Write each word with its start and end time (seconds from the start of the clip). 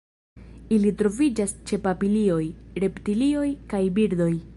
Ili 0.77 0.93
troviĝas 1.01 1.53
ĉe 1.71 1.79
papilioj, 1.83 2.41
reptilioj 2.85 3.47
kaj 3.75 3.83
birdoj. 3.99 4.31